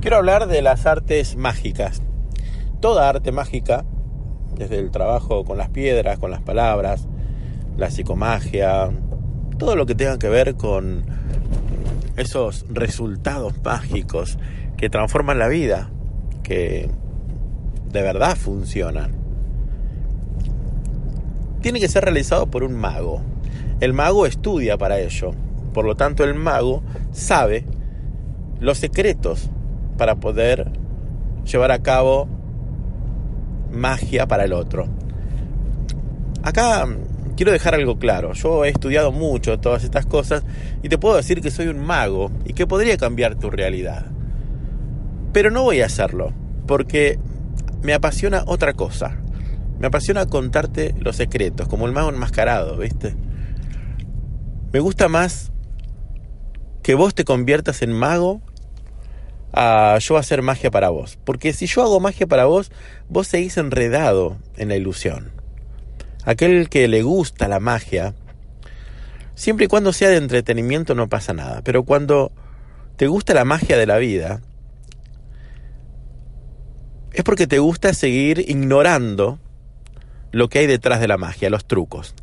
[0.00, 2.00] Quiero hablar de las artes mágicas.
[2.80, 3.84] Toda arte mágica,
[4.56, 7.06] desde el trabajo con las piedras, con las palabras,
[7.76, 8.90] la psicomagia,
[9.58, 11.04] todo lo que tenga que ver con
[12.16, 14.38] esos resultados mágicos
[14.78, 15.90] que transforman la vida,
[16.42, 16.90] que
[17.92, 19.12] de verdad funcionan.
[21.60, 23.20] Tiene que ser realizado por un mago.
[23.80, 25.32] El mago estudia para ello.
[25.74, 26.82] Por lo tanto, el mago
[27.12, 27.66] sabe
[28.60, 29.50] los secretos
[30.00, 30.72] para poder
[31.44, 32.26] llevar a cabo
[33.70, 34.88] magia para el otro.
[36.42, 36.88] Acá
[37.36, 38.32] quiero dejar algo claro.
[38.32, 40.42] Yo he estudiado mucho todas estas cosas
[40.82, 44.06] y te puedo decir que soy un mago y que podría cambiar tu realidad.
[45.34, 46.32] Pero no voy a hacerlo
[46.66, 47.18] porque
[47.82, 49.18] me apasiona otra cosa.
[49.80, 53.14] Me apasiona contarte los secretos, como el mago enmascarado, ¿viste?
[54.72, 55.52] Me gusta más
[56.82, 58.40] que vos te conviertas en mago
[59.52, 61.18] a yo hacer magia para vos.
[61.24, 62.70] Porque si yo hago magia para vos,
[63.08, 65.32] vos seguís enredado en la ilusión.
[66.24, 68.14] Aquel que le gusta la magia,
[69.34, 71.62] siempre y cuando sea de entretenimiento no pasa nada.
[71.62, 72.32] Pero cuando
[72.96, 74.40] te gusta la magia de la vida,
[77.12, 79.38] es porque te gusta seguir ignorando
[80.32, 82.14] lo que hay detrás de la magia, los trucos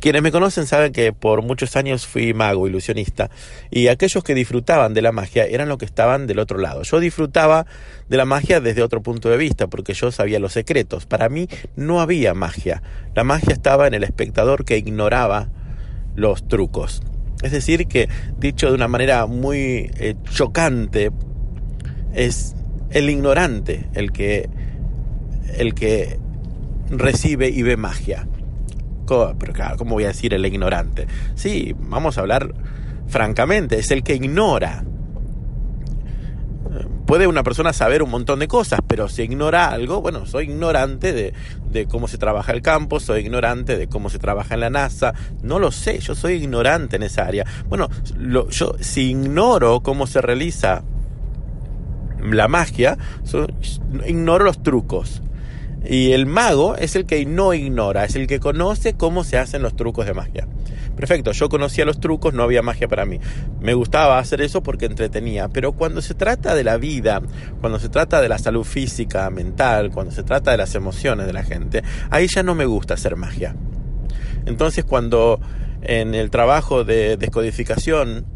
[0.00, 3.30] quienes me conocen saben que por muchos años fui mago, ilusionista,
[3.70, 6.82] y aquellos que disfrutaban de la magia eran los que estaban del otro lado.
[6.82, 7.66] Yo disfrutaba
[8.08, 11.06] de la magia desde otro punto de vista, porque yo sabía los secretos.
[11.06, 12.82] Para mí no había magia.
[13.14, 15.48] La magia estaba en el espectador que ignoraba
[16.14, 17.02] los trucos.
[17.42, 18.08] Es decir, que
[18.38, 21.12] dicho de una manera muy eh, chocante,
[22.14, 22.54] es
[22.90, 24.48] el ignorante el que,
[25.58, 26.18] el que
[26.88, 28.26] recibe y ve magia.
[29.06, 31.06] Pero claro, ¿cómo voy a decir el ignorante?
[31.34, 32.52] Sí, vamos a hablar
[33.06, 34.84] francamente, es el que ignora.
[37.06, 41.12] Puede una persona saber un montón de cosas, pero si ignora algo, bueno, soy ignorante
[41.12, 41.32] de,
[41.70, 45.14] de cómo se trabaja el campo, soy ignorante de cómo se trabaja en la NASA,
[45.42, 47.46] no lo sé, yo soy ignorante en esa área.
[47.68, 47.88] Bueno,
[48.50, 50.82] yo si ignoro cómo se realiza
[52.20, 52.98] la magia,
[54.06, 55.22] ignoro los trucos.
[55.88, 59.62] Y el mago es el que no ignora, es el que conoce cómo se hacen
[59.62, 60.48] los trucos de magia.
[60.96, 63.20] Perfecto, yo conocía los trucos, no había magia para mí.
[63.60, 67.22] Me gustaba hacer eso porque entretenía, pero cuando se trata de la vida,
[67.60, 71.32] cuando se trata de la salud física, mental, cuando se trata de las emociones de
[71.32, 73.54] la gente, ahí ya no me gusta hacer magia.
[74.46, 75.40] Entonces cuando
[75.82, 78.26] en el trabajo de descodificación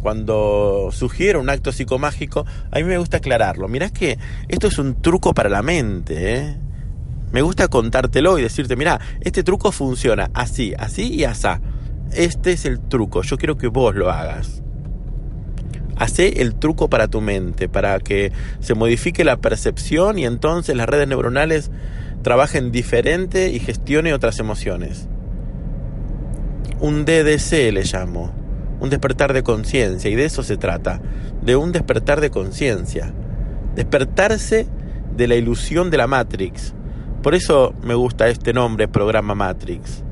[0.00, 3.68] cuando sugiero un acto psicomágico, a mí me gusta aclararlo.
[3.68, 6.56] Mirá que esto es un truco para la mente, ¿eh?
[7.34, 11.60] Me gusta contártelo y decirte, mira, este truco funciona así, así y asá.
[12.12, 14.62] Este es el truco, yo quiero que vos lo hagas.
[15.96, 18.30] Hacé el truco para tu mente, para que
[18.60, 21.72] se modifique la percepción y entonces las redes neuronales
[22.22, 25.08] trabajen diferente y gestione otras emociones.
[26.78, 28.32] Un DDC le llamo,
[28.78, 31.02] un despertar de conciencia, y de eso se trata,
[31.42, 33.12] de un despertar de conciencia.
[33.74, 34.68] Despertarse
[35.16, 36.74] de la ilusión de la Matrix,
[37.24, 40.04] por eso me gusta este nombre, programa Matrix.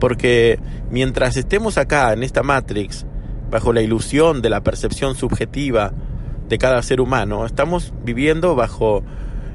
[0.00, 0.58] Porque
[0.90, 3.04] mientras estemos acá en esta Matrix,
[3.50, 5.92] bajo la ilusión de la percepción subjetiva
[6.48, 9.04] de cada ser humano, estamos viviendo bajo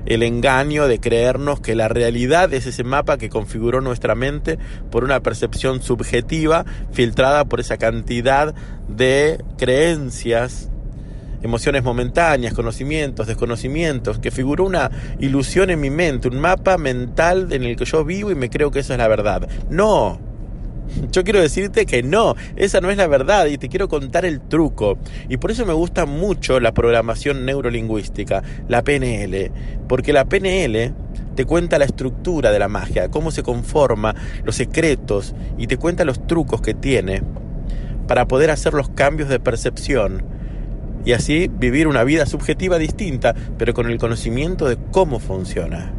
[0.05, 4.59] el engaño de creernos que la realidad es ese mapa que configuró nuestra mente
[4.91, 8.53] por una percepción subjetiva filtrada por esa cantidad
[8.88, 10.70] de creencias
[11.41, 17.63] emociones momentáneas, conocimientos, desconocimientos, que figuró una ilusión en mi mente, un mapa mental en
[17.63, 19.47] el que yo vivo y me creo que eso es la verdad.
[19.69, 20.19] No,
[21.12, 24.41] yo quiero decirte que no, esa no es la verdad y te quiero contar el
[24.41, 24.97] truco.
[25.29, 29.52] Y por eso me gusta mucho la programación neurolingüística, la PNL,
[29.88, 30.94] porque la PNL
[31.35, 36.06] te cuenta la estructura de la magia, cómo se conforma, los secretos y te cuenta
[36.06, 37.23] los trucos que tiene
[38.08, 40.23] para poder hacer los cambios de percepción
[41.06, 45.93] y así vivir una vida subjetiva distinta, pero con el conocimiento de cómo funciona.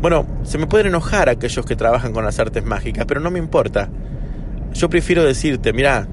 [0.00, 3.38] Bueno, se me pueden enojar aquellos que trabajan con las artes mágicas, pero no me
[3.38, 3.88] importa.
[4.74, 6.08] Yo prefiero decirte, mira,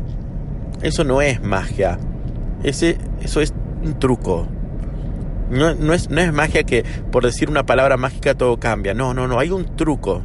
[0.81, 1.97] eso no es magia,
[2.63, 3.53] ese, eso es
[3.83, 4.47] un truco.
[5.49, 8.93] No, no, es, no es magia que por decir una palabra mágica todo cambia.
[8.93, 10.23] No, no, no, hay un truco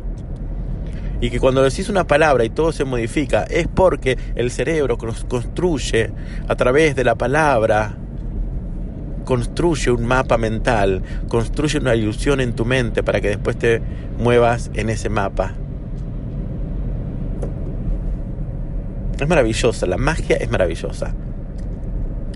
[1.20, 6.10] y que cuando decís una palabra y todo se modifica es porque el cerebro construye
[6.48, 7.96] a través de la palabra
[9.24, 13.80] construye un mapa mental, construye una ilusión en tu mente para que después te
[14.18, 15.54] muevas en ese mapa.
[19.18, 21.14] Es maravillosa, la magia es maravillosa.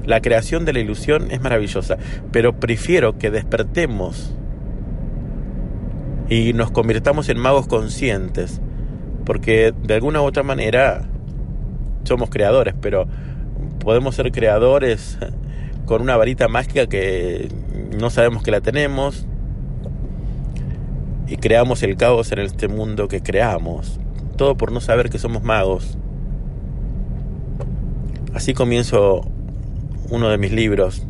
[0.05, 1.99] La creación de la ilusión es maravillosa,
[2.33, 4.35] pero prefiero que despertemos
[6.31, 8.61] y nos convirtamos en magos conscientes,
[9.29, 11.03] porque de alguna u otra manera
[12.05, 13.07] somos creadores, pero
[13.79, 15.19] podemos ser creadores
[15.85, 17.51] con una varita mágica que
[18.01, 19.27] no sabemos que la tenemos
[21.27, 24.01] y creamos el caos en este mundo que creamos,
[24.37, 25.99] todo por no saber que somos magos.
[28.33, 29.21] Así comienzo
[30.09, 31.07] uno de mis libros.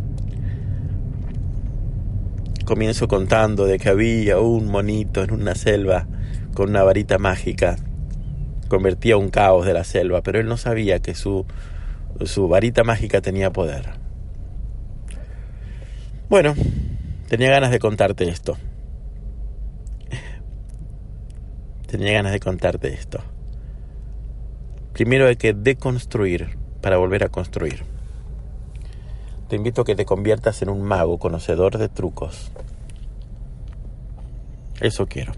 [2.64, 6.08] Comienzo contando de que había un monito en una selva
[6.52, 7.76] con una varita mágica.
[8.68, 11.46] Convertía un caos de la selva, pero él no sabía que su,
[12.24, 13.90] su varita mágica tenía poder.
[16.28, 16.54] Bueno,
[17.28, 18.56] tenía ganas de contarte esto.
[21.86, 23.20] Tenía ganas de contarte esto.
[24.92, 27.84] Primero hay que deconstruir para volver a construir.
[29.48, 32.52] Te invito a que te conviertas en un mago conocedor de trucos.
[34.80, 35.32] Eso quiero.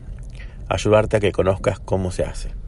[0.69, 2.60] Ayudarte a que conozcas cómo se hace.